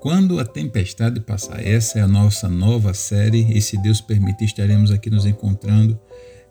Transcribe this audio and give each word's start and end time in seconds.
Quando 0.00 0.38
a 0.38 0.44
tempestade 0.44 1.20
passar, 1.20 1.64
essa 1.64 1.98
é 1.98 2.02
a 2.02 2.08
nossa 2.08 2.48
nova 2.48 2.92
série 2.94 3.52
e 3.52 3.60
se 3.60 3.80
Deus 3.82 4.00
permitir 4.00 4.44
estaremos 4.44 4.90
aqui 4.90 5.10
nos 5.10 5.24
encontrando 5.24 5.98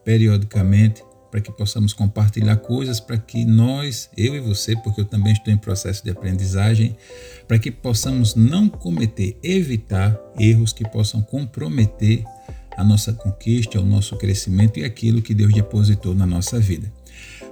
periodicamente 0.04 1.04
para 1.30 1.42
que 1.42 1.52
possamos 1.52 1.92
compartilhar 1.94 2.56
coisas 2.58 3.00
para 3.00 3.18
que 3.18 3.44
nós, 3.46 4.10
eu 4.16 4.36
e 4.36 4.40
você, 4.40 4.76
porque 4.78 5.02
eu 5.02 5.06
também 5.06 5.34
estou 5.34 5.54
em 5.54 5.58
processo 5.58 6.04
de 6.04 6.10
aprendizagem, 6.10 6.96
para 7.48 7.60
que 7.60 7.70
possamos 7.70 8.36
não 8.36 8.70
cometer, 8.70 9.38
evitar 9.44 10.18
erros 10.40 10.72
que 10.72 10.88
possam 10.90 11.22
comprometer 11.22 12.24
a 12.78 12.84
nossa 12.84 13.14
conquista, 13.14 13.80
o 13.80 13.86
nosso 13.86 14.18
crescimento 14.18 14.80
e 14.80 14.86
aquilo 14.86 15.22
que 15.22 15.34
Deus 15.34 15.54
depositou 15.54 16.16
na 16.16 16.26
nossa 16.26 16.60
vida. 16.60 16.92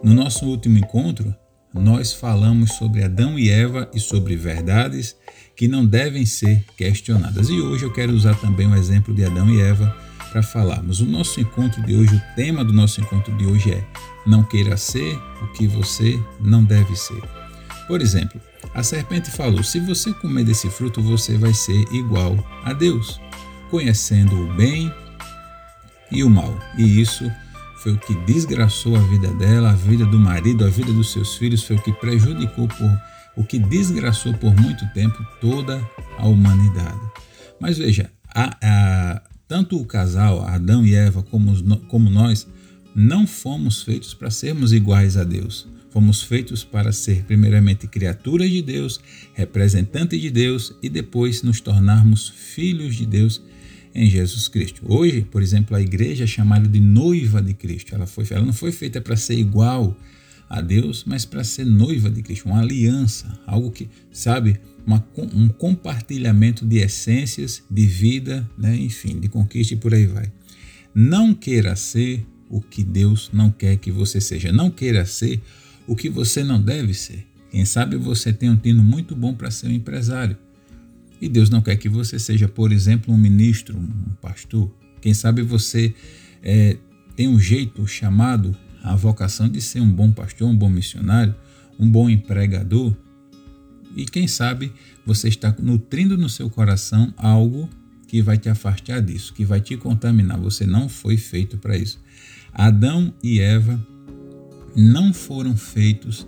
No 0.01 0.13
nosso 0.13 0.45
último 0.45 0.77
encontro, 0.77 1.35
nós 1.73 2.13
falamos 2.13 2.73
sobre 2.73 3.03
Adão 3.03 3.37
e 3.37 3.49
Eva 3.49 3.89
e 3.93 3.99
sobre 3.99 4.35
verdades 4.35 5.15
que 5.55 5.67
não 5.67 5.85
devem 5.85 6.25
ser 6.25 6.63
questionadas. 6.77 7.49
E 7.49 7.59
hoje 7.59 7.83
eu 7.83 7.91
quero 7.91 8.13
usar 8.13 8.35
também 8.35 8.67
o 8.67 8.75
exemplo 8.75 9.13
de 9.13 9.25
Adão 9.25 9.49
e 9.49 9.61
Eva 9.61 9.95
para 10.31 10.43
falarmos. 10.43 10.99
O 10.99 11.05
nosso 11.05 11.39
encontro 11.39 11.81
de 11.83 11.95
hoje, 11.95 12.15
o 12.15 12.35
tema 12.35 12.63
do 12.63 12.73
nosso 12.73 13.01
encontro 13.01 13.35
de 13.37 13.45
hoje 13.45 13.71
é: 13.71 13.83
Não 14.25 14.43
queira 14.43 14.77
ser 14.77 15.15
o 15.41 15.47
que 15.53 15.67
você 15.67 16.19
não 16.39 16.63
deve 16.63 16.95
ser. 16.95 17.21
Por 17.87 18.01
exemplo, 18.01 18.39
a 18.73 18.81
serpente 18.81 19.29
falou: 19.29 19.63
Se 19.63 19.79
você 19.79 20.13
comer 20.13 20.43
desse 20.43 20.69
fruto, 20.69 21.01
você 21.01 21.37
vai 21.37 21.53
ser 21.53 21.79
igual 21.91 22.37
a 22.63 22.73
Deus, 22.73 23.19
conhecendo 23.69 24.35
o 24.35 24.53
bem 24.53 24.91
e 26.11 26.23
o 26.23 26.29
mal. 26.29 26.57
E 26.77 27.01
isso 27.01 27.31
foi 27.83 27.91
o 27.91 27.97
que 27.97 28.15
desgraçou 28.25 28.95
a 28.95 28.99
vida 28.99 29.27
dela, 29.33 29.71
a 29.71 29.75
vida 29.75 30.05
do 30.05 30.17
marido, 30.17 30.63
a 30.63 30.69
vida 30.69 30.91
dos 30.93 31.11
seus 31.11 31.35
filhos, 31.35 31.63
foi 31.63 31.75
o 31.75 31.81
que 31.81 31.91
prejudicou 31.91 32.65
por 32.65 33.13
o 33.35 33.43
que 33.43 33.59
desgraçou 33.59 34.33
por 34.35 34.55
muito 34.55 34.87
tempo 34.93 35.17
toda 35.41 35.85
a 36.17 36.27
humanidade. 36.27 37.01
Mas 37.59 37.77
veja, 37.77 38.09
a, 38.27 38.57
a, 38.61 39.21
tanto 39.47 39.77
o 39.77 39.85
casal, 39.85 40.45
Adão 40.45 40.85
e 40.85 40.93
Eva, 40.93 41.23
como, 41.23 41.77
como 41.87 42.09
nós, 42.09 42.47
não 42.95 43.25
fomos 43.25 43.81
feitos 43.81 44.13
para 44.13 44.29
sermos 44.29 44.71
iguais 44.71 45.17
a 45.17 45.23
Deus. 45.23 45.67
Fomos 45.89 46.21
feitos 46.21 46.63
para 46.63 46.91
ser, 46.91 47.23
primeiramente, 47.23 47.87
criaturas 47.87 48.49
de 48.49 48.61
Deus, 48.61 49.01
representantes 49.33 50.21
de 50.21 50.29
Deus 50.29 50.75
e 50.81 50.87
depois 50.87 51.43
nos 51.43 51.59
tornarmos 51.59 52.29
filhos 52.29 52.95
de 52.95 53.05
Deus 53.05 53.41
em 53.93 54.09
Jesus 54.09 54.47
Cristo. 54.47 54.81
Hoje, 54.85 55.21
por 55.21 55.41
exemplo, 55.41 55.75
a 55.75 55.81
igreja 55.81 56.23
é 56.23 56.27
chamada 56.27 56.67
de 56.67 56.79
noiva 56.79 57.41
de 57.41 57.53
Cristo. 57.53 57.93
Ela, 57.93 58.07
foi, 58.07 58.25
ela 58.31 58.45
não 58.45 58.53
foi 58.53 58.71
feita 58.71 58.99
para 58.99 59.15
ser 59.15 59.35
igual 59.35 59.95
a 60.49 60.61
Deus, 60.61 61.03
mas 61.05 61.25
para 61.25 61.43
ser 61.43 61.65
noiva 61.65 62.09
de 62.09 62.21
Cristo, 62.21 62.47
uma 62.47 62.61
aliança, 62.61 63.39
algo 63.45 63.71
que, 63.71 63.89
sabe, 64.11 64.59
uma, 64.85 65.05
um 65.33 65.47
compartilhamento 65.47 66.65
de 66.65 66.77
essências, 66.77 67.63
de 67.69 67.85
vida, 67.85 68.49
né, 68.57 68.75
enfim, 68.75 69.19
de 69.19 69.27
conquista 69.27 69.73
e 69.73 69.77
por 69.77 69.93
aí 69.93 70.05
vai. 70.05 70.31
Não 70.93 71.33
queira 71.33 71.75
ser 71.75 72.25
o 72.49 72.61
que 72.61 72.83
Deus 72.83 73.29
não 73.33 73.49
quer 73.49 73.77
que 73.77 73.91
você 73.91 74.21
seja. 74.21 74.51
Não 74.51 74.69
queira 74.69 75.05
ser 75.05 75.41
o 75.87 75.95
que 75.95 76.09
você 76.09 76.43
não 76.43 76.61
deve 76.61 76.93
ser. 76.93 77.25
Quem 77.49 77.65
sabe 77.65 77.97
você 77.97 78.31
tem 78.31 78.49
um 78.49 78.55
tino 78.55 78.83
muito 78.83 79.15
bom 79.15 79.33
para 79.33 79.49
ser 79.49 79.67
um 79.67 79.71
empresário. 79.71 80.37
E 81.23 81.29
Deus 81.29 81.49
não 81.49 81.61
quer 81.61 81.77
que 81.77 81.87
você 81.87 82.19
seja, 82.19 82.49
por 82.49 82.69
exemplo, 82.69 83.13
um 83.13 83.17
ministro, 83.17 83.77
um 83.77 84.13
pastor. 84.21 84.69
Quem 84.99 85.13
sabe 85.13 85.41
você 85.41 85.95
é, 86.43 86.75
tem 87.15 87.29
um 87.29 87.39
jeito 87.39 87.87
chamado, 87.87 88.53
a 88.83 88.93
vocação 88.93 89.47
de 89.47 89.61
ser 89.61 89.79
um 89.79 89.89
bom 89.89 90.11
pastor, 90.11 90.49
um 90.49 90.55
bom 90.55 90.69
missionário, 90.69 91.33
um 91.79 91.89
bom 91.89 92.09
empregador, 92.09 92.93
e 93.95 94.03
quem 94.03 94.27
sabe 94.27 94.73
você 95.05 95.29
está 95.29 95.55
nutrindo 95.59 96.17
no 96.17 96.27
seu 96.27 96.49
coração 96.49 97.13
algo 97.15 97.69
que 98.05 98.21
vai 98.21 98.37
te 98.37 98.49
afastar 98.49 99.01
disso, 99.01 99.33
que 99.33 99.45
vai 99.45 99.61
te 99.61 99.77
contaminar. 99.77 100.37
Você 100.41 100.65
não 100.65 100.89
foi 100.89 101.15
feito 101.15 101.57
para 101.57 101.77
isso. 101.77 102.01
Adão 102.51 103.13
e 103.23 103.39
Eva 103.39 103.79
não 104.75 105.13
foram 105.13 105.55
feitos 105.55 106.27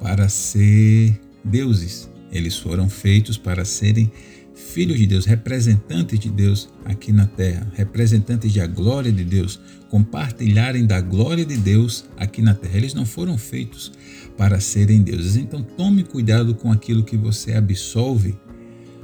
para 0.00 0.30
ser 0.30 1.20
deuses. 1.44 2.08
Eles 2.32 2.56
foram 2.56 2.88
feitos 2.88 3.36
para 3.36 3.64
serem 3.64 4.10
filhos 4.54 4.98
de 4.98 5.06
Deus, 5.06 5.24
representantes 5.24 6.18
de 6.18 6.28
Deus 6.28 6.68
aqui 6.84 7.12
na 7.12 7.26
terra, 7.26 7.70
representantes 7.74 8.52
da 8.52 8.66
glória 8.66 9.10
de 9.10 9.24
Deus, 9.24 9.60
compartilharem 9.88 10.86
da 10.86 11.00
glória 11.00 11.44
de 11.44 11.56
Deus 11.56 12.04
aqui 12.16 12.42
na 12.42 12.54
terra. 12.54 12.76
Eles 12.76 12.94
não 12.94 13.06
foram 13.06 13.36
feitos 13.38 13.92
para 14.36 14.60
serem 14.60 15.02
deuses. 15.02 15.36
Então 15.36 15.62
tome 15.62 16.04
cuidado 16.04 16.54
com 16.54 16.70
aquilo 16.70 17.04
que 17.04 17.16
você 17.16 17.52
absolve, 17.54 18.38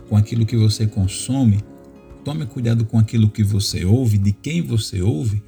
com 0.09 0.17
aquilo 0.17 0.47
que 0.47 0.57
você 0.57 0.87
consome. 0.87 1.61
Tome 2.25 2.47
cuidado 2.47 2.85
com 2.85 2.99
aquilo 2.99 3.31
que 3.31 3.43
você 3.43 3.85
ouve, 3.85 4.19
de 4.19 4.33
quem 4.33 4.63
você 4.63 5.01
ouve. 5.01 5.43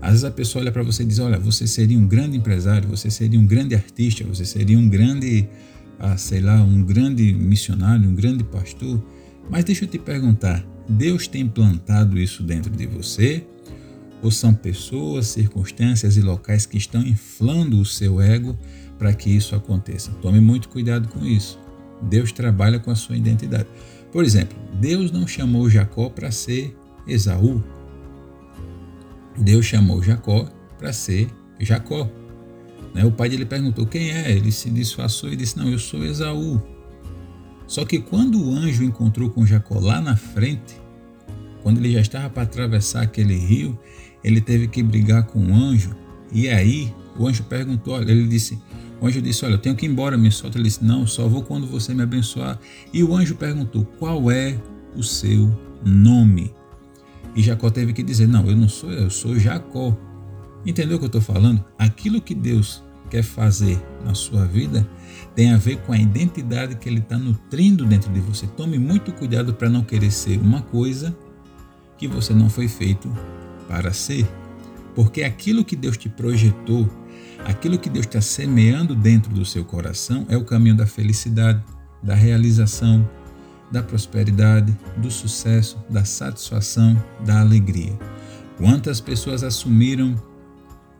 Às 0.00 0.10
vezes 0.10 0.24
a 0.24 0.30
pessoa 0.30 0.62
olha 0.62 0.72
para 0.72 0.82
você 0.82 1.02
e 1.02 1.06
diz: 1.06 1.18
Olha, 1.18 1.38
você 1.38 1.66
seria 1.66 1.98
um 1.98 2.06
grande 2.06 2.36
empresário, 2.36 2.88
você 2.88 3.10
seria 3.10 3.38
um 3.38 3.46
grande 3.46 3.74
artista, 3.74 4.24
você 4.24 4.44
seria 4.44 4.78
um 4.78 4.88
grande, 4.88 5.48
ah, 5.98 6.16
sei 6.16 6.40
lá, 6.40 6.62
um 6.62 6.82
grande 6.82 7.32
missionário, 7.32 8.08
um 8.08 8.14
grande 8.14 8.44
pastor. 8.44 9.02
Mas 9.50 9.64
deixa 9.64 9.84
eu 9.84 9.88
te 9.88 9.98
perguntar: 9.98 10.64
Deus 10.88 11.26
tem 11.26 11.48
plantado 11.48 12.18
isso 12.18 12.42
dentro 12.42 12.70
de 12.70 12.86
você? 12.86 13.46
Ou 14.22 14.30
são 14.30 14.54
pessoas, 14.54 15.26
circunstâncias 15.26 16.16
e 16.16 16.22
locais 16.22 16.64
que 16.64 16.78
estão 16.78 17.02
inflando 17.02 17.78
o 17.78 17.84
seu 17.84 18.20
ego 18.20 18.58
para 18.98 19.12
que 19.12 19.28
isso 19.28 19.54
aconteça? 19.54 20.10
Tome 20.22 20.40
muito 20.40 20.68
cuidado 20.68 21.08
com 21.08 21.24
isso. 21.26 21.58
Deus 22.02 22.32
trabalha 22.32 22.78
com 22.78 22.90
a 22.90 22.94
sua 22.94 23.16
identidade. 23.16 23.68
Por 24.10 24.24
exemplo, 24.24 24.56
Deus 24.80 25.10
não 25.10 25.26
chamou 25.26 25.68
Jacó 25.68 26.08
para 26.08 26.30
ser 26.30 26.74
Esaú. 27.06 27.62
Deus 29.36 29.66
chamou 29.66 30.02
Jacó 30.02 30.48
para 30.78 30.92
ser 30.92 31.28
Jacó. 31.60 32.10
Né? 32.94 33.04
O 33.04 33.10
pai 33.10 33.28
dele 33.28 33.44
perguntou 33.44 33.84
quem 33.86 34.10
é, 34.10 34.30
ele 34.30 34.52
se 34.52 34.70
disfarçou 34.70 35.30
e 35.30 35.36
disse: 35.36 35.58
Não, 35.58 35.68
eu 35.68 35.78
sou 35.78 36.04
Esaú. 36.04 36.62
Só 37.66 37.84
que 37.84 37.98
quando 37.98 38.40
o 38.42 38.54
anjo 38.54 38.84
encontrou 38.84 39.28
com 39.30 39.44
Jacó 39.44 39.78
lá 39.80 40.00
na 40.00 40.16
frente, 40.16 40.80
quando 41.62 41.78
ele 41.78 41.92
já 41.92 42.00
estava 42.00 42.30
para 42.30 42.42
atravessar 42.42 43.02
aquele 43.02 43.34
rio, 43.34 43.78
ele 44.22 44.40
teve 44.40 44.68
que 44.68 44.82
brigar 44.82 45.24
com 45.24 45.38
o 45.38 45.54
anjo. 45.54 45.94
E 46.30 46.48
aí 46.48 46.94
o 47.18 47.26
anjo 47.26 47.42
perguntou, 47.44 48.00
ele 48.00 48.28
disse, 48.28 48.58
o 49.00 49.06
anjo 49.06 49.20
disse, 49.22 49.44
olha, 49.44 49.54
eu 49.54 49.58
tenho 49.58 49.74
que 49.74 49.86
ir 49.86 49.88
embora, 49.88 50.16
me 50.16 50.30
solta. 50.30 50.58
Ele 50.58 50.64
disse, 50.64 50.84
não, 50.84 51.06
só 51.06 51.26
vou 51.26 51.42
quando 51.42 51.66
você 51.66 51.94
me 51.94 52.02
abençoar. 52.02 52.58
E 52.92 53.02
o 53.02 53.14
anjo 53.14 53.34
perguntou, 53.34 53.84
qual 53.98 54.30
é 54.30 54.58
o 54.94 55.02
seu 55.02 55.58
nome? 55.84 56.52
E 57.34 57.42
Jacó 57.42 57.70
teve 57.70 57.92
que 57.92 58.02
dizer, 58.02 58.28
não, 58.28 58.48
eu 58.48 58.56
não 58.56 58.68
sou 58.68 58.92
eu, 58.92 59.04
eu 59.04 59.10
sou 59.10 59.38
Jacó. 59.38 59.96
Entendeu 60.66 60.96
o 60.96 60.98
que 60.98 61.04
eu 61.04 61.08
estou 61.08 61.20
falando? 61.20 61.64
Aquilo 61.78 62.20
que 62.20 62.34
Deus 62.34 62.82
quer 63.10 63.22
fazer 63.22 63.80
na 64.04 64.14
sua 64.14 64.44
vida 64.44 64.88
tem 65.34 65.52
a 65.52 65.56
ver 65.56 65.78
com 65.78 65.92
a 65.92 65.98
identidade 65.98 66.76
que 66.76 66.88
Ele 66.88 67.00
está 67.00 67.18
nutrindo 67.18 67.84
dentro 67.84 68.12
de 68.12 68.20
você. 68.20 68.46
Tome 68.46 68.78
muito 68.78 69.12
cuidado 69.12 69.54
para 69.54 69.68
não 69.68 69.82
querer 69.82 70.10
ser 70.10 70.38
uma 70.40 70.62
coisa 70.62 71.16
que 71.98 72.08
você 72.08 72.32
não 72.32 72.48
foi 72.48 72.68
feito 72.68 73.12
para 73.68 73.92
ser. 73.92 74.26
Porque 74.94 75.22
aquilo 75.22 75.64
que 75.64 75.76
Deus 75.76 75.96
te 75.96 76.08
projetou, 76.08 76.88
aquilo 77.44 77.78
que 77.78 77.90
Deus 77.90 78.06
está 78.06 78.20
semeando 78.20 78.94
dentro 78.94 79.32
do 79.32 79.44
seu 79.44 79.64
coração 79.64 80.24
é 80.28 80.36
o 80.36 80.44
caminho 80.44 80.76
da 80.76 80.86
felicidade, 80.86 81.62
da 82.02 82.14
realização, 82.14 83.08
da 83.70 83.82
prosperidade, 83.82 84.76
do 84.96 85.10
sucesso, 85.10 85.78
da 85.90 86.04
satisfação, 86.04 87.02
da 87.24 87.40
alegria. 87.40 87.98
Quantas 88.56 89.00
pessoas 89.00 89.42
assumiram 89.42 90.14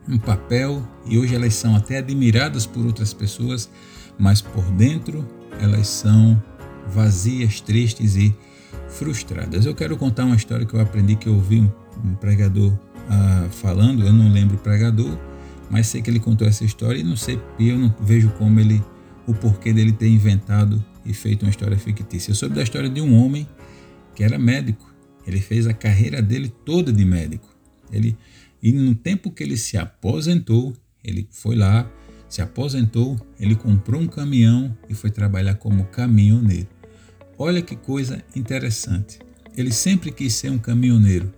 um 0.07 0.17
papel 0.17 0.85
e 1.05 1.17
hoje 1.17 1.35
elas 1.35 1.53
são 1.55 1.75
até 1.75 1.97
admiradas 1.97 2.65
por 2.65 2.85
outras 2.85 3.13
pessoas, 3.13 3.69
mas 4.17 4.41
por 4.41 4.63
dentro 4.71 5.27
elas 5.59 5.87
são 5.87 6.41
vazias, 6.87 7.61
tristes 7.61 8.15
e 8.15 8.35
frustradas. 8.89 9.65
Eu 9.65 9.75
quero 9.75 9.97
contar 9.97 10.25
uma 10.25 10.35
história 10.35 10.65
que 10.65 10.73
eu 10.73 10.79
aprendi 10.79 11.15
que 11.15 11.27
eu 11.27 11.33
ouvi 11.33 11.59
um, 12.03 12.15
pregador 12.15 12.71
uh, 12.71 13.49
falando, 13.49 14.05
eu 14.05 14.13
não 14.13 14.31
lembro 14.31 14.55
o 14.55 14.59
pregador, 14.59 15.17
mas 15.69 15.87
sei 15.87 16.01
que 16.01 16.09
ele 16.09 16.19
contou 16.19 16.47
essa 16.47 16.63
história 16.63 16.99
e 16.99 17.03
não 17.03 17.15
sei, 17.15 17.39
eu 17.59 17.77
não 17.77 17.93
vejo 17.99 18.29
como 18.31 18.59
ele, 18.59 18.83
o 19.25 19.33
porquê 19.33 19.73
dele 19.73 19.91
ter 19.91 20.07
inventado 20.07 20.83
e 21.05 21.13
feito 21.13 21.43
uma 21.43 21.49
história 21.49 21.77
fictícia. 21.77 22.31
Eu 22.31 22.35
soube 22.35 22.55
da 22.55 22.63
história 22.63 22.89
de 22.89 23.01
um 23.01 23.15
homem 23.15 23.47
que 24.13 24.23
era 24.23 24.37
médico. 24.37 24.93
Ele 25.25 25.39
fez 25.39 25.65
a 25.65 25.73
carreira 25.73 26.21
dele 26.21 26.53
toda 26.63 26.93
de 26.93 27.03
médico. 27.03 27.47
Ele 27.91 28.15
e 28.65 28.71
no 28.71 28.95
tempo 28.95 29.29
que 29.29 29.43
ele 29.43 29.57
se 29.57 29.77
aposentou, 29.77 30.75
ele 31.03 31.27
foi 31.29 31.55
lá, 31.55 31.87
se 32.27 32.41
aposentou, 32.41 33.15
ele 33.39 33.53
comprou 33.53 34.01
um 34.01 34.07
caminhão 34.07 34.75
e 34.89 34.95
foi 34.95 35.11
trabalhar 35.11 35.53
como 35.53 35.85
caminhoneiro. 35.85 36.67
Olha 37.37 37.61
que 37.61 37.75
coisa 37.75 38.23
interessante. 38.35 39.19
Ele 39.55 39.71
sempre 39.71 40.11
quis 40.11 40.33
ser 40.33 40.49
um 40.49 40.57
caminhoneiro, 40.57 41.31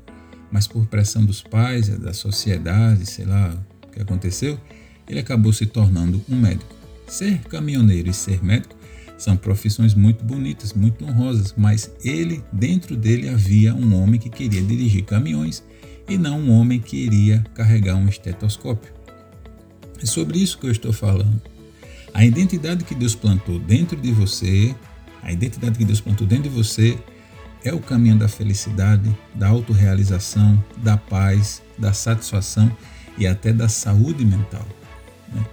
mas 0.50 0.68
por 0.68 0.86
pressão 0.86 1.26
dos 1.26 1.42
pais, 1.42 1.90
da 1.90 2.14
sociedade, 2.14 3.06
sei 3.06 3.26
lá 3.26 3.62
o 3.86 3.92
que 3.92 4.02
aconteceu, 4.02 4.58
ele 5.06 5.20
acabou 5.20 5.52
se 5.52 5.66
tornando 5.66 6.24
um 6.30 6.40
médico. 6.40 6.74
Ser 7.10 7.40
caminhoneiro 7.40 8.10
e 8.10 8.14
ser 8.14 8.42
médico 8.42 8.76
São 9.18 9.36
profissões 9.36 9.94
muito 9.94 10.24
bonitas, 10.24 10.72
muito 10.72 11.04
honrosas, 11.04 11.54
mas 11.58 11.92
ele, 12.06 12.42
dentro 12.54 12.96
dele, 12.96 13.28
havia 13.28 13.76
um 13.76 14.02
homem 14.02 14.18
que 14.18 14.30
queria 14.30 14.62
dirigir 14.62 15.04
caminhões 15.04 15.62
e 16.08 16.18
não 16.18 16.40
um 16.40 16.52
homem 16.52 16.80
que 16.80 16.98
iria 16.98 17.44
carregar 17.54 17.96
um 17.96 18.08
estetoscópio. 18.08 18.94
É 20.02 20.06
sobre 20.06 20.40
isso 20.40 20.58
que 20.58 20.68
eu 20.68 20.72
estou 20.72 20.94
falando. 20.94 21.42
A 22.14 22.26
identidade 22.26 22.84
que 22.84 22.96
Deus 22.96 23.16
plantou 23.16 23.60
dentro 23.60 23.96
de 23.96 24.12
você, 24.12 24.76
a 25.22 25.32
identidade 25.32 25.78
que 25.78 25.86
Deus 25.86 26.02
plantou 26.02 26.26
dentro 26.26 26.44
de 26.44 26.56
você 26.56 26.98
é 27.64 27.74
o 27.74 27.80
caminho 27.80 28.18
da 28.18 28.28
felicidade, 28.28 29.16
da 29.36 29.48
autorrealização, 29.50 30.64
da 30.78 30.96
paz, 30.96 31.62
da 31.78 31.94
satisfação 31.94 32.76
e 33.18 33.28
até 33.28 33.52
da 33.52 33.68
saúde 33.68 34.24
mental. 34.24 34.66
Né? 35.34 35.46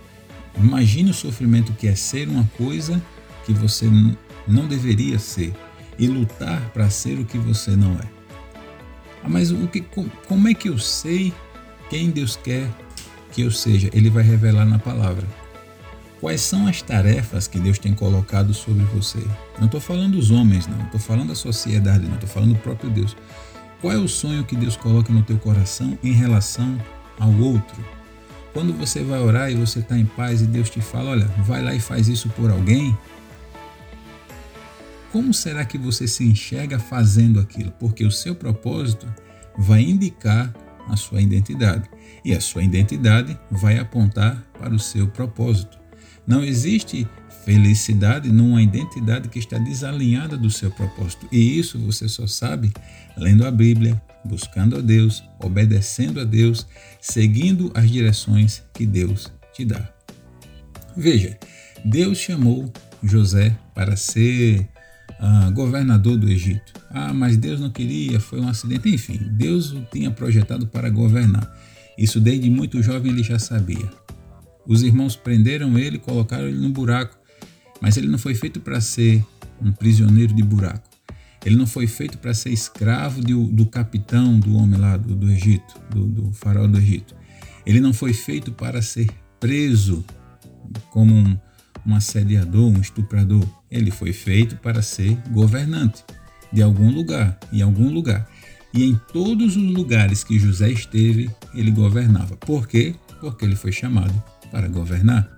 Imagine 0.59 1.11
o 1.11 1.15
sofrimento 1.15 1.73
que 1.73 1.89
é 1.89 1.95
ser 1.95 2.29
uma 2.29 2.45
coisa 2.57 3.03
que 3.45 3.53
você 3.53 3.87
não 4.47 4.67
deveria 4.69 5.19
ser 5.19 5.53
e 5.99 6.07
lutar 6.07 6.61
para 6.71 6.89
ser 6.91 7.19
o 7.19 7.25
que 7.25 7.39
você 7.39 7.75
não 7.77 7.93
é. 7.95 8.14
Mas 9.27 9.51
o 9.51 9.67
que, 9.67 9.85
como 10.29 10.49
é 10.49 10.55
que 10.55 10.69
eu 10.69 10.79
sei 10.79 11.33
quem 11.89 12.11
Deus 12.11 12.37
quer 12.37 12.69
que 13.33 13.43
eu 13.43 13.51
seja? 13.51 13.89
Ele 13.93 14.11
vai 14.11 14.23
revelar 14.23 14.65
na 14.65 14.79
palavra. 14.79 15.27
Quais 16.21 16.41
são 16.41 16.67
as 16.67 16.81
tarefas 16.81 17.47
que 17.47 17.59
Deus 17.59 17.79
tem 17.79 17.93
colocado 17.93 18.55
sobre 18.55 18.85
você? 18.85 19.23
Não 19.59 19.67
estou 19.67 19.81
falando 19.81 20.13
dos 20.13 20.31
homens, 20.31 20.67
não. 20.67 20.81
Estou 20.85 21.01
falando 21.01 21.29
da 21.29 21.35
sociedade, 21.35 22.07
não. 22.07 22.15
Estou 22.15 22.29
falando 22.29 22.55
do 22.55 22.61
próprio 22.61 22.91
Deus. 22.91 23.17
Qual 23.81 23.93
é 23.93 23.99
o 23.99 24.09
sonho 24.09 24.45
que 24.45 24.57
Deus 24.57 24.77
coloca 24.77 25.13
no 25.13 25.23
teu 25.23 25.37
coração 25.37 25.99
em 26.03 26.13
relação 26.13 26.81
ao 27.19 27.31
outro? 27.33 27.77
Quando 28.55 28.73
você 28.73 29.03
vai 29.03 29.21
orar 29.21 29.51
e 29.51 29.55
você 29.55 29.81
está 29.81 29.99
em 29.99 30.07
paz 30.07 30.41
e 30.41 30.47
Deus 30.47 30.71
te 30.71 30.81
fala, 30.81 31.11
olha, 31.11 31.27
vai 31.39 31.63
lá 31.63 31.75
e 31.75 31.81
faz 31.81 32.09
isso 32.09 32.29
por 32.31 32.51
alguém, 32.51 32.97
como 35.15 35.33
será 35.33 35.65
que 35.65 35.79
você 35.79 36.09
se 36.09 36.25
enxerga 36.25 36.77
fazendo 36.77 37.39
aquilo? 37.39 37.71
Porque 37.79 38.05
o 38.05 38.11
seu 38.11 38.35
propósito 38.35 39.07
vai 39.57 39.81
indicar 39.81 40.53
a 40.89 40.97
sua 40.97 41.23
identidade 41.23 41.89
e 42.25 42.35
a 42.35 42.41
sua 42.41 42.65
identidade 42.65 43.39
vai 43.49 43.79
apontar 43.79 44.45
para 44.59 44.75
o 44.75 44.79
seu 44.79 45.07
propósito. 45.07 45.79
Não 46.27 46.43
existe 46.43 47.07
felicidade 47.45 48.29
numa 48.33 48.61
identidade 48.61 49.29
que 49.29 49.39
está 49.39 49.57
desalinhada 49.57 50.37
do 50.37 50.51
seu 50.51 50.69
propósito. 50.73 51.29
E 51.31 51.61
isso 51.61 51.79
você 51.79 52.09
só 52.09 52.27
sabe 52.27 52.73
lendo 53.17 53.47
a 53.47 53.53
Bíblia, 53.53 54.03
buscando 54.25 54.79
a 54.79 54.81
Deus, 54.81 55.23
obedecendo 55.41 56.21
a 56.21 56.25
Deus, 56.25 56.67
seguindo 57.01 57.71
as 57.73 57.89
direções 57.89 58.65
que 58.73 58.85
Deus 58.85 59.33
te 59.53 59.65
dá. 59.65 59.89
Veja, 60.97 61.39
Deus 61.85 62.19
chamou 62.19 62.73
José 63.01 63.57
para 63.77 63.97
ser 63.97 64.74
ah, 65.19 65.51
governador 65.51 66.17
do 66.17 66.29
Egito. 66.29 66.73
Ah, 66.91 67.13
mas 67.13 67.37
Deus 67.37 67.61
não 67.61 67.71
queria, 67.71 68.21
foi 68.21 68.41
um 68.41 68.49
acidente. 68.49 68.89
Enfim, 68.89 69.19
Deus 69.33 69.73
o 69.73 69.87
tinha 69.93 70.11
projetado 70.11 70.67
para 70.67 70.91
governar. 70.91 71.51
Isso 71.97 72.21
desde 72.21 72.51
muito 72.51 72.83
jovem 72.83 73.13
ele 73.13 73.23
já 73.23 73.39
sabia. 73.39 73.91
Os 74.67 74.83
irmãos 74.83 75.15
prenderam 75.15 75.79
ele, 75.79 75.99
colocaram 75.99 76.49
ele 76.49 76.59
no 76.59 76.71
buraco, 76.71 77.17
mas 77.81 77.97
ele 77.97 78.09
não 78.09 78.19
foi 78.19 78.35
feito 78.35 78.61
para 78.61 78.81
ser 78.81 79.25
um 79.61 79.71
prisioneiro 79.71 80.35
de 80.35 80.43
buraco. 80.43 80.89
Ele 81.45 81.57
não 81.57 81.67
foi 81.67 81.87
feito 81.87 82.17
para 82.17 82.33
ser 82.33 82.51
escravo 82.51 83.23
de, 83.23 83.35
do 83.35 83.67
capitão 83.67 84.39
do 84.39 84.57
homem 84.57 84.81
lá 84.81 84.97
do, 84.97 85.15
do 85.15 85.31
Egito, 85.31 85.75
do, 85.91 86.07
do 86.07 86.33
faraó 86.33 86.67
do 86.67 86.79
Egito. 86.79 87.15
Ele 87.67 87.81
não 87.81 87.93
foi 87.93 88.15
feito 88.15 88.51
para 88.51 88.81
ser 88.81 89.09
preso 89.39 90.05
como 90.91 91.15
um, 91.15 91.39
um 91.87 91.95
assediador, 91.95 92.69
um 92.69 92.81
estuprador. 92.81 93.45
Ele 93.71 93.91
foi 93.91 94.13
feito 94.13 94.57
para 94.57 94.83
ser 94.83 95.17
governante 95.31 96.05
de 96.53 96.63
algum 96.63 96.91
lugar, 96.91 97.39
em 97.53 97.63
algum 97.63 97.91
lugar. 97.91 98.29
E 98.73 98.85
em 98.85 99.01
todos 99.13 99.57
os 99.57 99.63
lugares 99.63 100.25
que 100.25 100.39
José 100.39 100.71
esteve, 100.71 101.31
ele 101.55 101.71
governava. 101.71 102.37
Por 102.37 102.67
quê? 102.67 102.95
Porque 103.21 103.45
ele 103.45 103.57
foi 103.57 103.73
chamado 103.73 104.15
para 104.51 104.69
governar. 104.69 105.29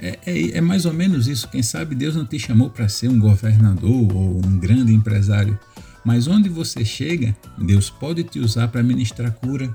É, 0.00 0.18
é, 0.26 0.58
é, 0.58 0.60
mais 0.60 0.84
ou 0.84 0.92
menos 0.92 1.28
isso. 1.28 1.48
Quem 1.48 1.62
sabe 1.62 1.94
Deus 1.94 2.16
não 2.16 2.26
te 2.26 2.38
chamou 2.38 2.68
para 2.68 2.88
ser 2.88 3.08
um 3.08 3.20
governador 3.20 4.12
ou 4.12 4.44
um 4.44 4.58
grande 4.58 4.92
empresário. 4.92 5.58
Mas 6.04 6.26
onde 6.26 6.48
você 6.48 6.84
chega, 6.84 7.36
Deus 7.56 7.88
pode 7.88 8.24
te 8.24 8.40
usar 8.40 8.66
para 8.68 8.82
ministrar 8.82 9.30
cura, 9.32 9.72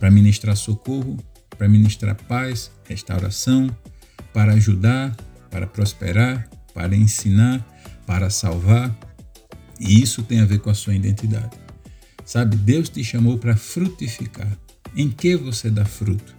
para 0.00 0.10
ministrar 0.10 0.56
socorro, 0.56 1.18
para 1.50 1.68
ministrar 1.68 2.14
paz, 2.14 2.70
restauração, 2.88 3.68
para 4.34 4.52
ajudar, 4.54 5.16
para 5.50 5.66
prosperar, 5.66 6.46
para 6.74 6.94
ensinar, 6.94 7.64
para 8.04 8.28
salvar. 8.28 8.94
E 9.80 10.02
isso 10.02 10.22
tem 10.22 10.40
a 10.40 10.44
ver 10.44 10.58
com 10.58 10.68
a 10.68 10.74
sua 10.74 10.94
identidade. 10.94 11.56
Sabe, 12.24 12.56
Deus 12.56 12.88
te 12.88 13.02
chamou 13.04 13.38
para 13.38 13.56
frutificar. 13.56 14.50
Em 14.96 15.10
que 15.10 15.36
você 15.36 15.70
dá 15.70 15.84
fruto? 15.84 16.34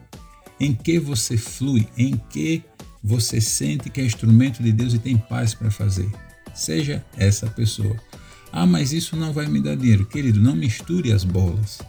Em 0.59 0.73
que 0.73 0.99
você 0.99 1.37
flui? 1.37 1.87
Em 1.97 2.17
que 2.29 2.63
você 3.03 3.39
sente 3.39 3.89
que 3.89 4.01
é 4.01 4.05
instrumento 4.05 4.61
de 4.61 4.71
Deus 4.71 4.93
e 4.93 4.99
tem 4.99 5.17
paz 5.17 5.53
para 5.53 5.71
fazer? 5.71 6.09
Seja 6.53 7.05
essa 7.17 7.47
pessoa. 7.47 7.95
Ah, 8.51 8.65
mas 8.65 8.93
isso 8.93 9.15
não 9.15 9.31
vai 9.31 9.47
me 9.47 9.61
dar 9.61 9.75
dinheiro. 9.75 10.05
Querido, 10.05 10.39
não 10.39 10.55
misture 10.55 11.11
as 11.11 11.23
bolas. 11.23 11.79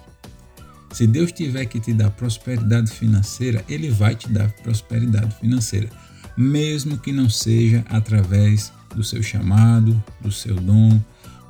Se 0.97 1.07
Deus 1.07 1.31
tiver 1.31 1.67
que 1.67 1.79
te 1.79 1.93
dar 1.93 2.11
prosperidade 2.11 2.91
financeira, 2.91 3.63
Ele 3.69 3.91
vai 3.91 4.15
te 4.15 4.31
dar 4.31 4.51
prosperidade 4.63 5.37
financeira, 5.37 5.91
mesmo 6.39 6.97
que 6.97 7.13
não 7.13 7.29
seja 7.29 7.85
através 7.91 8.73
do 8.95 9.05
seu 9.05 9.23
chamado, 9.23 10.03
do 10.23 10.33
seu 10.33 10.55
dom, 10.57 10.99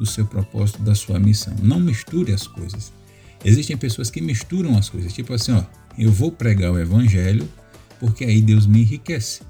do 0.00 0.04
seu 0.04 0.26
propósito, 0.26 0.82
da 0.82 0.96
sua 0.96 1.20
missão. 1.20 1.54
Não 1.62 1.78
misture 1.78 2.32
as 2.32 2.44
coisas. 2.44 2.92
Existem 3.44 3.76
pessoas 3.76 4.10
que 4.10 4.20
misturam 4.20 4.76
as 4.76 4.88
coisas, 4.88 5.12
tipo 5.12 5.32
assim, 5.32 5.52
ó, 5.52 5.62
eu 5.96 6.10
vou 6.10 6.32
pregar 6.32 6.72
o 6.72 6.78
evangelho 6.80 7.48
porque 8.00 8.24
aí 8.24 8.42
Deus 8.42 8.66
me 8.66 8.80
enriquece. 8.80 9.42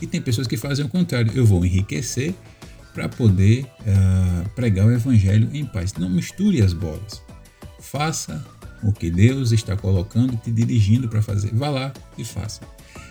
E 0.00 0.06
tem 0.06 0.22
pessoas 0.22 0.46
que 0.46 0.56
fazem 0.56 0.84
o 0.84 0.88
contrário, 0.88 1.32
eu 1.34 1.44
vou 1.44 1.66
enriquecer 1.66 2.32
para 2.92 3.08
poder 3.08 3.64
uh, 3.80 4.48
pregar 4.50 4.86
o 4.86 4.92
evangelho 4.92 5.50
em 5.52 5.66
paz. 5.66 5.92
Não 5.94 6.08
misture 6.08 6.62
as 6.62 6.72
bolas. 6.72 7.20
Faça 7.80 8.53
o 8.84 8.92
que 8.92 9.10
Deus 9.10 9.52
está 9.52 9.76
colocando, 9.76 10.36
te 10.36 10.50
dirigindo 10.50 11.08
para 11.08 11.22
fazer. 11.22 11.52
Vá 11.54 11.68
lá 11.68 11.92
e 12.18 12.24
faça. 12.24 12.60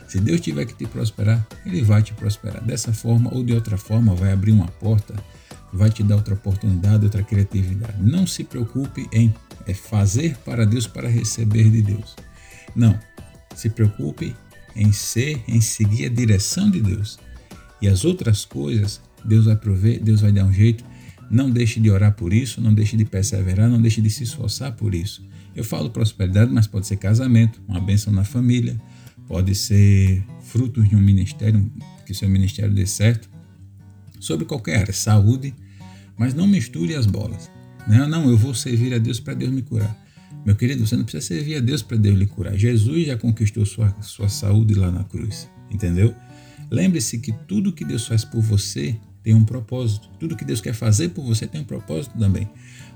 Se 0.08 0.20
Deus 0.20 0.42
tiver 0.42 0.66
que 0.66 0.76
te 0.76 0.86
prosperar, 0.86 1.46
Ele 1.66 1.82
vai 1.82 2.04
te 2.04 2.14
prosperar. 2.14 2.64
Dessa 2.64 2.94
forma 2.94 3.34
ou 3.34 3.44
de 3.44 3.54
outra 3.54 3.78
forma, 3.78 4.14
vai 4.14 4.32
abrir 4.32 4.52
uma 4.52 4.68
porta, 4.68 5.16
vai 5.72 5.90
te 5.90 6.04
dar 6.04 6.18
outra 6.18 6.36
oportunidade, 6.36 7.06
outra 7.06 7.24
criatividade. 7.24 8.02
Não 8.02 8.28
se 8.28 8.44
preocupe 8.44 9.08
em 9.12 9.34
é 9.66 9.74
fazer 9.74 10.38
para 10.40 10.66
Deus 10.66 10.88
para 10.88 11.10
receber 11.10 11.70
de 11.70 11.82
Deus. 11.82 12.16
Não. 12.76 12.98
Se 13.56 13.70
preocupe 13.70 14.36
em 14.76 14.92
ser, 14.92 15.44
em 15.48 15.62
seguir 15.62 16.06
a 16.06 16.10
direção 16.10 16.70
de 16.70 16.82
Deus. 16.82 17.18
E 17.82 17.88
as 17.88 18.04
outras 18.04 18.46
coisas, 18.46 19.02
Deus 19.24 19.46
vai 19.46 19.56
prover, 19.56 20.02
Deus 20.02 20.22
vai 20.22 20.32
dar 20.32 20.46
um 20.46 20.54
jeito. 20.54 20.84
Não 21.30 21.50
deixe 21.50 21.80
de 21.80 21.90
orar 21.90 22.14
por 22.14 22.34
isso, 22.34 22.62
não 22.62 22.74
deixe 22.74 22.96
de 22.96 23.06
perseverar, 23.06 23.70
não 23.70 23.82
deixe 23.82 24.02
de 24.02 24.10
se 24.10 24.24
esforçar 24.24 24.74
por 24.74 24.94
isso. 24.94 25.24
Eu 25.56 25.64
falo 25.64 25.90
prosperidade, 25.90 26.52
mas 26.52 26.68
pode 26.68 26.88
ser 26.88 26.98
casamento, 26.98 27.62
uma 27.68 27.80
bênção 27.80 28.12
na 28.12 28.24
família, 28.24 28.80
pode 29.28 29.54
ser 29.56 30.24
frutos 30.42 30.88
de 30.88 30.96
um 30.96 31.02
ministério, 31.02 31.72
que 32.06 32.14
seu 32.14 32.30
ministério 32.30 32.74
dê 32.74 32.86
certo, 32.86 33.30
sobre 34.20 34.46
qualquer 34.46 34.80
área, 34.80 34.94
saúde, 34.94 35.54
mas 36.18 36.34
não 36.34 36.48
misture 36.48 36.96
as 36.96 37.06
bolas. 37.06 37.52
Não, 37.88 38.08
não, 38.08 38.30
eu 38.30 38.38
vou 38.38 38.54
servir 38.54 38.94
a 38.94 38.98
Deus 38.98 39.20
para 39.20 39.34
Deus 39.34 39.52
me 39.52 39.62
curar. 39.62 39.96
Meu 40.46 40.56
querido, 40.56 40.86
você 40.86 40.96
não 40.96 41.04
precisa 41.04 41.26
servir 41.26 41.56
a 41.56 41.60
Deus 41.60 41.82
para 41.82 41.98
Deus 41.98 42.18
lhe 42.18 42.26
curar. 42.26 42.56
Jesus 42.56 43.08
já 43.08 43.18
conquistou 43.18 43.66
sua, 43.66 43.96
sua 44.02 44.30
saúde 44.30 44.74
lá 44.74 44.92
na 44.92 45.04
cruz, 45.04 45.50
entendeu? 45.70 46.14
Lembre-se 46.70 47.20
que 47.20 47.32
tudo 47.48 47.72
que 47.72 47.86
Deus 47.86 48.08
faz 48.08 48.26
por 48.26 48.42
você 48.42 48.98
tem 49.24 49.34
um 49.34 49.46
propósito. 49.46 50.10
Tudo 50.20 50.36
que 50.36 50.44
Deus 50.44 50.60
quer 50.60 50.74
fazer 50.74 51.10
por 51.10 51.24
você 51.24 51.48
tem 51.48 51.62
um 51.62 51.66
propósito 51.66 52.18
também. 52.18 52.50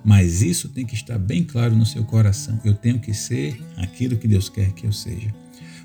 Mas 0.04 0.42
isso 0.42 0.70
tem 0.70 0.86
que 0.86 0.94
estar 0.94 1.18
bem 1.18 1.44
claro 1.44 1.76
no 1.76 1.86
seu 1.86 2.04
coração. 2.04 2.60
Eu 2.64 2.74
tenho 2.74 3.00
que 3.00 3.14
ser 3.14 3.60
aquilo 3.78 4.18
que 4.18 4.28
Deus 4.28 4.50
quer 4.50 4.72
que 4.74 4.86
eu 4.86 4.92
seja. 4.92 5.34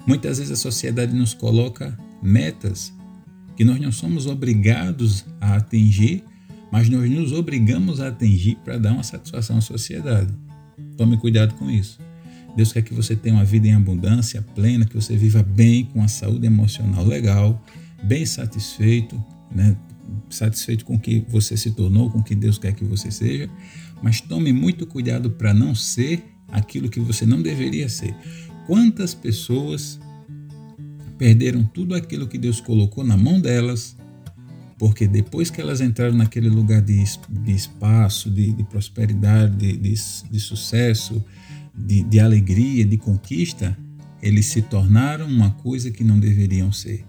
Muitas 0.06 0.38
vezes 0.38 0.52
a 0.52 0.56
sociedade 0.56 1.14
nos 1.14 1.32
coloca 1.32 1.96
metas 2.20 2.92
que 3.56 3.64
nós 3.64 3.80
não 3.80 3.92
somos 3.92 4.26
obrigados 4.26 5.24
a 5.40 5.56
atingir, 5.56 6.24
mas 6.72 6.88
nós 6.88 7.08
nos 7.08 7.32
obrigamos 7.32 8.00
a 8.00 8.08
atingir 8.08 8.56
para 8.64 8.78
dar 8.78 8.92
uma 8.92 9.02
satisfação 9.04 9.58
à 9.58 9.60
sociedade. 9.60 10.32
Tome 10.96 11.16
cuidado 11.18 11.54
com 11.54 11.70
isso. 11.70 11.98
Deus 12.56 12.72
quer 12.72 12.82
que 12.82 12.92
você 12.92 13.14
tenha 13.14 13.36
uma 13.36 13.44
vida 13.44 13.68
em 13.68 13.74
abundância, 13.74 14.42
plena, 14.54 14.84
que 14.84 14.94
você 14.94 15.16
viva 15.16 15.42
bem, 15.42 15.84
com 15.86 16.02
a 16.02 16.08
saúde 16.08 16.46
emocional 16.46 17.04
legal, 17.04 17.62
bem 18.02 18.26
satisfeito, 18.26 19.22
né? 19.54 19.76
Satisfeito 20.30 20.84
com 20.84 20.94
o 20.94 21.00
que 21.00 21.24
você 21.28 21.56
se 21.56 21.72
tornou, 21.72 22.10
com 22.10 22.18
o 22.18 22.24
que 22.24 22.34
Deus 22.34 22.58
quer 22.58 22.72
que 22.72 22.84
você 22.84 23.10
seja, 23.10 23.48
mas 24.02 24.20
tome 24.20 24.52
muito 24.52 24.86
cuidado 24.86 25.30
para 25.30 25.54
não 25.54 25.74
ser 25.74 26.24
aquilo 26.48 26.88
que 26.88 27.00
você 27.00 27.24
não 27.24 27.40
deveria 27.40 27.88
ser. 27.88 28.14
Quantas 28.66 29.14
pessoas 29.14 29.98
perderam 31.18 31.64
tudo 31.64 31.94
aquilo 31.94 32.26
que 32.26 32.38
Deus 32.38 32.60
colocou 32.60 33.04
na 33.04 33.16
mão 33.16 33.40
delas 33.40 33.96
Porque 34.82 35.06
depois 35.06 35.48
que 35.48 35.60
elas 35.60 35.80
entraram 35.80 36.16
naquele 36.16 36.48
lugar 36.48 36.82
de, 36.82 37.04
de 37.30 37.52
espaço, 37.52 38.28
de, 38.28 38.52
de 38.52 38.64
prosperidade, 38.64 39.56
de, 39.56 39.76
de, 39.76 39.94
de 40.28 40.40
sucesso, 40.40 41.24
de, 41.72 42.18
alegria, 42.18 42.84
de 42.84 42.96
conquista, 42.96 43.78
eles 44.20 44.46
se 44.46 44.60
tornaram 44.60 45.28
uma 45.28 45.52
coisa 45.52 45.88
que 45.92 46.02
não 46.02 46.18
deveriam 46.18 46.72
ser. 46.72 47.04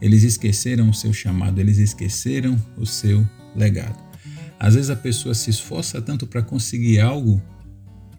Eles 0.00 0.22
esqueceram 0.22 0.88
o 0.88 0.94
seu 0.94 1.12
chamado, 1.12 1.60
eles 1.60 1.78
esqueceram 1.78 2.56
o 2.76 2.86
seu 2.86 3.26
legado. 3.54 3.98
Às 4.58 4.74
vezes 4.74 4.90
a 4.90 4.96
pessoa 4.96 5.34
se 5.34 5.50
esforça 5.50 6.00
tanto 6.00 6.26
para 6.26 6.42
conseguir 6.42 7.00
algo 7.00 7.42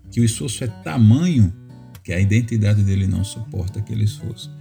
que 0.10 0.20
o 0.20 0.24
esforço 0.24 0.64
é 0.64 0.68
tamanho 0.68 1.54
que 2.04 2.12
a 2.12 2.20
identidade 2.20 2.84
dele 2.84 3.08
não 3.08 3.24
suporta 3.24 3.80
aquele 3.80 4.04
esforço. 4.04 4.52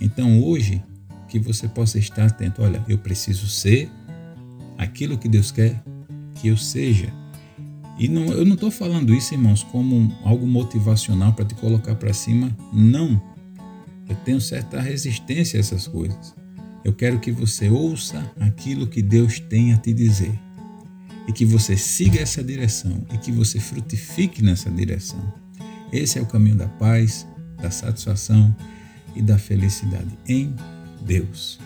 Então 0.00 0.42
hoje 0.42 0.82
que 1.28 1.38
você 1.38 1.66
possa 1.66 1.98
estar 1.98 2.26
atento, 2.26 2.62
olha, 2.62 2.84
eu 2.86 2.98
preciso 2.98 3.48
ser 3.48 3.90
aquilo 4.76 5.16
que 5.16 5.28
Deus 5.28 5.50
quer 5.50 5.82
que 6.34 6.48
eu 6.48 6.56
seja. 6.56 7.12
E 7.98 8.08
não, 8.08 8.26
eu 8.26 8.44
não 8.44 8.54
estou 8.54 8.70
falando 8.70 9.14
isso, 9.14 9.32
irmãos, 9.32 9.62
como 9.62 10.14
algo 10.24 10.46
motivacional 10.46 11.32
para 11.32 11.44
te 11.44 11.54
colocar 11.54 11.94
para 11.94 12.12
cima. 12.12 12.54
Não. 12.72 13.20
Eu 14.08 14.16
tenho 14.16 14.40
certa 14.40 14.80
resistência 14.80 15.58
a 15.58 15.60
essas 15.60 15.86
coisas. 15.86 16.34
Eu 16.84 16.92
quero 16.92 17.20
que 17.20 17.30
você 17.30 17.68
ouça 17.68 18.30
aquilo 18.40 18.86
que 18.86 19.00
Deus 19.00 19.38
tem 19.38 19.72
a 19.72 19.76
te 19.76 19.92
dizer 19.92 20.32
e 21.28 21.32
que 21.32 21.44
você 21.44 21.76
siga 21.76 22.20
essa 22.20 22.42
direção 22.42 23.06
e 23.12 23.18
que 23.18 23.30
você 23.30 23.60
frutifique 23.60 24.42
nessa 24.42 24.70
direção. 24.70 25.32
Esse 25.92 26.18
é 26.18 26.22
o 26.22 26.26
caminho 26.26 26.56
da 26.56 26.66
paz, 26.66 27.26
da 27.60 27.70
satisfação 27.70 28.54
e 29.14 29.22
da 29.22 29.38
felicidade 29.38 30.18
em 30.26 30.54
Deus. 31.04 31.60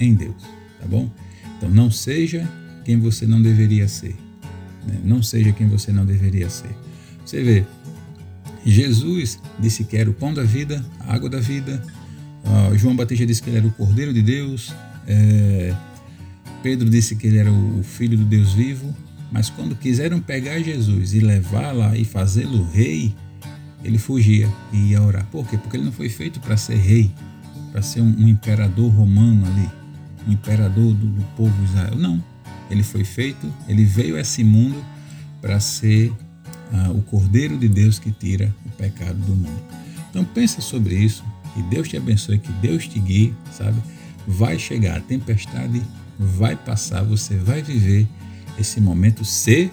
Em 0.00 0.14
Deus, 0.14 0.42
tá 0.80 0.86
bom? 0.86 1.10
Então 1.56 1.70
não 1.70 1.90
seja 1.90 2.48
quem 2.84 2.98
você 2.98 3.26
não 3.26 3.40
deveria 3.40 3.86
ser. 3.86 4.16
Né? 4.86 5.00
Não 5.04 5.22
seja 5.22 5.52
quem 5.52 5.68
você 5.68 5.92
não 5.92 6.04
deveria 6.04 6.50
ser. 6.50 6.76
Você 7.24 7.42
vê, 7.42 7.64
Jesus 8.64 9.40
disse 9.58 9.84
que 9.84 9.96
era 9.96 10.10
o 10.10 10.14
pão 10.14 10.34
da 10.34 10.42
vida, 10.42 10.84
a 11.00 11.14
água 11.14 11.28
da 11.28 11.38
vida, 11.38 11.82
Uh, 12.46 12.78
João 12.78 12.94
Batista 12.94 13.26
disse 13.26 13.42
que 13.42 13.50
ele 13.50 13.58
era 13.58 13.66
o 13.66 13.72
Cordeiro 13.72 14.12
de 14.12 14.22
Deus. 14.22 14.72
É, 15.06 15.74
Pedro 16.62 16.88
disse 16.88 17.16
que 17.16 17.26
ele 17.26 17.38
era 17.38 17.52
o 17.52 17.82
Filho 17.82 18.16
do 18.16 18.24
Deus 18.24 18.52
vivo. 18.52 18.94
Mas 19.30 19.50
quando 19.50 19.74
quiseram 19.74 20.20
pegar 20.20 20.58
Jesus 20.60 21.12
e 21.12 21.20
levar 21.20 21.72
lá 21.72 21.96
e 21.96 22.04
fazê-lo 22.04 22.68
rei, 22.72 23.14
ele 23.82 23.98
fugia 23.98 24.48
e 24.72 24.92
ia 24.92 25.02
orar. 25.02 25.26
Por 25.26 25.46
quê? 25.46 25.58
Porque 25.58 25.76
ele 25.76 25.84
não 25.84 25.92
foi 25.92 26.08
feito 26.08 26.40
para 26.40 26.56
ser 26.56 26.76
rei, 26.76 27.10
para 27.72 27.82
ser 27.82 28.00
um, 28.00 28.14
um, 28.18 28.28
imperador 28.28 28.90
romano 28.90 29.46
ali, 29.46 29.68
um 30.26 30.32
imperador 30.32 30.94
do, 30.94 31.06
do 31.06 31.22
povo 31.36 31.56
de 31.58 31.64
Israel. 31.64 31.96
Não. 31.96 32.22
Ele 32.70 32.82
foi 32.82 33.04
feito, 33.04 33.52
ele 33.68 33.84
veio 33.84 34.16
a 34.16 34.20
esse 34.20 34.42
mundo 34.42 34.82
para 35.40 35.60
ser 35.60 36.10
uh, 36.72 36.90
o 36.96 37.02
Cordeiro 37.02 37.56
de 37.56 37.68
Deus 37.68 37.98
que 37.98 38.10
tira 38.10 38.54
o 38.64 38.70
pecado 38.70 39.18
do 39.18 39.34
mundo. 39.34 39.62
Então 40.10 40.24
pensa 40.24 40.60
sobre 40.60 40.96
isso, 40.96 41.24
que 41.56 41.62
Deus 41.62 41.88
te 41.88 41.96
abençoe, 41.96 42.38
que 42.38 42.52
Deus 42.52 42.86
te 42.86 42.98
guie, 42.98 43.34
sabe? 43.50 43.80
Vai 44.28 44.58
chegar 44.58 44.98
a 44.98 45.00
tempestade, 45.00 45.82
vai 46.18 46.54
passar, 46.54 47.02
você 47.02 47.34
vai 47.36 47.62
viver 47.62 48.06
esse 48.58 48.78
momento 48.78 49.24
se 49.24 49.70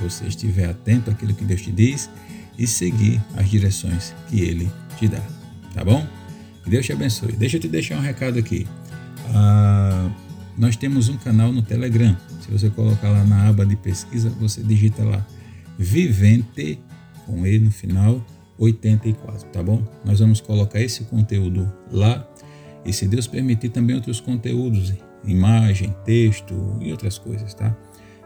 você 0.00 0.26
estiver 0.26 0.70
atento 0.70 1.10
àquilo 1.10 1.34
que 1.34 1.44
Deus 1.44 1.60
te 1.60 1.72
diz 1.72 2.08
e 2.56 2.68
seguir 2.68 3.20
as 3.36 3.50
direções 3.50 4.14
que 4.28 4.40
Ele 4.40 4.70
te 4.96 5.08
dá, 5.08 5.22
tá 5.74 5.84
bom? 5.84 6.06
Que 6.62 6.70
Deus 6.70 6.86
te 6.86 6.92
abençoe. 6.92 7.32
Deixa 7.32 7.56
eu 7.56 7.60
te 7.60 7.66
deixar 7.66 7.96
um 7.96 8.00
recado 8.00 8.38
aqui. 8.38 8.68
Ah, 9.34 10.08
nós 10.56 10.76
temos 10.76 11.08
um 11.08 11.16
canal 11.16 11.52
no 11.52 11.62
Telegram. 11.62 12.16
Se 12.40 12.50
você 12.50 12.70
colocar 12.70 13.08
lá 13.08 13.24
na 13.24 13.48
aba 13.48 13.66
de 13.66 13.74
pesquisa, 13.74 14.30
você 14.30 14.62
digita 14.62 15.02
lá 15.02 15.26
Vivente 15.76 16.78
com 17.26 17.44
E 17.44 17.58
no 17.58 17.72
final 17.72 18.24
84, 18.64 19.48
tá 19.50 19.62
bom? 19.62 19.82
Nós 20.04 20.20
vamos 20.20 20.40
colocar 20.40 20.80
esse 20.80 21.04
conteúdo 21.04 21.70
lá 21.90 22.26
e, 22.84 22.92
se 22.92 23.06
Deus 23.06 23.26
permitir, 23.26 23.70
também 23.70 23.96
outros 23.96 24.20
conteúdos, 24.20 24.92
imagem, 25.24 25.94
texto 26.04 26.54
e 26.80 26.90
outras 26.90 27.18
coisas, 27.18 27.54
tá? 27.54 27.76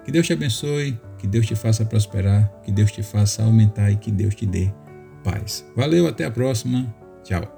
Que 0.05 0.12
Deus 0.12 0.26
te 0.26 0.33
abençoe, 0.33 0.99
que 1.19 1.26
Deus 1.26 1.47
te 1.47 1.55
faça 1.55 1.85
prosperar, 1.85 2.52
que 2.64 2.71
Deus 2.71 2.93
te 2.93 3.02
faça 3.02 3.43
aumentar 3.43 3.90
e 3.90 3.97
que 3.97 4.11
Deus 4.11 4.35
te 4.35 4.47
dê 4.47 4.73
paz. 5.25 5.66
Valeu, 5.75 6.07
até 6.07 6.25
a 6.25 6.31
próxima. 6.31 6.95
Tchau. 7.25 7.55